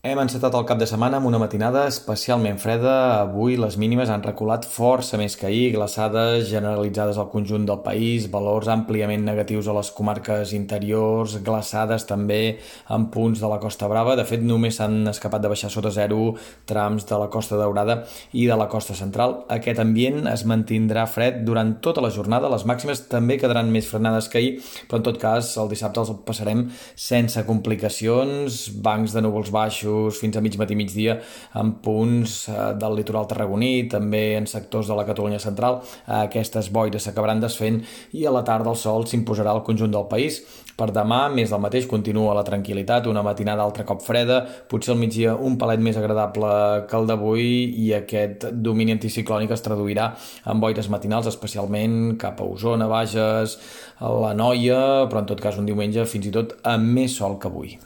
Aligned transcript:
Hem 0.00 0.16
encetat 0.16 0.54
el 0.56 0.62
cap 0.64 0.78
de 0.80 0.86
setmana 0.88 1.18
amb 1.20 1.28
una 1.28 1.36
matinada 1.36 1.82
especialment 1.84 2.56
freda. 2.56 2.92
Avui 3.18 3.58
les 3.60 3.74
mínimes 3.76 4.08
han 4.08 4.22
reculat 4.24 4.64
força 4.64 5.18
més 5.20 5.34
que 5.36 5.44
ahir, 5.44 5.74
glaçades 5.74 6.46
generalitzades 6.48 7.18
al 7.20 7.26
conjunt 7.28 7.66
del 7.68 7.82
país, 7.84 8.30
valors 8.32 8.70
àmpliament 8.72 9.26
negatius 9.28 9.68
a 9.68 9.74
les 9.76 9.90
comarques 9.92 10.54
interiors, 10.56 11.34
glaçades 11.44 12.08
també 12.08 12.38
en 12.96 13.04
punts 13.12 13.42
de 13.44 13.50
la 13.52 13.58
Costa 13.60 13.90
Brava. 13.92 14.14
De 14.16 14.24
fet, 14.24 14.40
només 14.40 14.78
s'han 14.80 15.04
escapat 15.12 15.44
de 15.44 15.50
baixar 15.52 15.68
sota 15.68 15.92
zero 15.92 16.30
trams 16.64 17.04
de 17.04 17.20
la 17.20 17.28
Costa 17.28 17.60
Daurada 17.60 17.98
i 18.32 18.46
de 18.48 18.56
la 18.56 18.70
Costa 18.72 18.96
Central. 18.96 19.42
Aquest 19.52 19.84
ambient 19.84 20.24
es 20.32 20.46
mantindrà 20.48 21.04
fred 21.12 21.44
durant 21.44 21.74
tota 21.84 22.00
la 22.00 22.12
jornada. 22.16 22.48
Les 22.48 22.64
màximes 22.64 23.04
també 23.12 23.36
quedaran 23.36 23.68
més 23.68 23.92
frenades 23.92 24.32
que 24.32 24.40
ahir, 24.40 24.56
però 24.88 25.04
en 25.04 25.06
tot 25.12 25.20
cas 25.20 25.52
el 25.60 25.68
dissabte 25.76 26.00
els 26.06 26.16
passarem 26.24 26.70
sense 26.96 27.44
complicacions, 27.52 28.62
bancs 28.80 29.12
de 29.12 29.28
núvols 29.28 29.52
baixos 29.52 29.89
baixos 29.90 30.20
fins 30.20 30.36
a 30.36 30.40
mig 30.40 30.56
matí 30.58 30.76
migdia 30.76 31.20
en 31.54 31.72
punts 31.82 32.48
eh, 32.48 32.74
del 32.78 32.96
litoral 32.96 33.26
tarragoní, 33.26 33.88
també 33.88 34.36
en 34.36 34.46
sectors 34.46 34.88
de 34.88 34.96
la 34.96 35.04
Catalunya 35.04 35.38
central. 35.38 35.80
Aquestes 36.06 36.70
boires 36.70 37.04
s'acabaran 37.04 37.40
desfent 37.40 37.82
i 38.12 38.26
a 38.26 38.30
la 38.32 38.44
tarda 38.44 38.70
el 38.70 38.76
sol 38.76 39.06
s'imposarà 39.06 39.50
al 39.50 39.64
conjunt 39.64 39.92
del 39.92 40.08
país. 40.08 40.42
Per 40.76 40.90
demà, 40.94 41.28
més 41.28 41.50
del 41.50 41.60
mateix, 41.60 41.86
continua 41.86 42.34
la 42.34 42.44
tranquil·litat, 42.46 43.06
una 43.10 43.22
matinada 43.22 43.62
altre 43.62 43.84
cop 43.84 44.00
freda, 44.00 44.40
potser 44.70 44.94
al 44.94 45.00
migdia 45.00 45.34
un 45.36 45.58
palet 45.60 45.80
més 45.80 45.98
agradable 46.00 46.86
que 46.88 46.96
el 46.96 47.06
d'avui 47.10 47.50
i 47.84 47.92
aquest 47.98 48.48
domini 48.64 48.96
anticiclònic 48.96 49.52
es 49.52 49.64
traduirà 49.66 50.14
en 50.48 50.60
boires 50.62 50.88
matinals, 50.88 51.28
especialment 51.28 52.16
cap 52.20 52.40
a 52.40 52.48
Osona, 52.48 52.88
Bages, 52.88 53.58
a 54.00 54.16
la 54.24 54.32
Noia, 54.32 55.06
però 55.10 55.20
en 55.20 55.32
tot 55.34 55.44
cas 55.44 55.60
un 55.60 55.68
diumenge 55.68 56.08
fins 56.08 56.30
i 56.30 56.36
tot 56.40 56.56
amb 56.64 56.94
més 56.96 57.20
sol 57.20 57.36
que 57.36 57.52
avui. 57.52 57.76